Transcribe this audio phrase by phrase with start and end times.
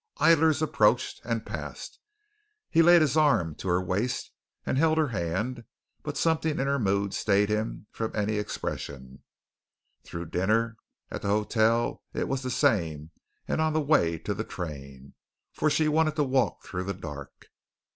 [0.17, 1.99] Idlers approached and passed.
[2.71, 4.31] He laid his arm to her waist
[4.65, 5.63] and held her hand,
[6.01, 9.21] but something in her mood stayed him from any expression.
[10.03, 10.77] Through dinner
[11.11, 13.11] at the hotel it was the same
[13.47, 15.13] and on the way to the train,
[15.51, 17.49] for she wanted to walk through the dark.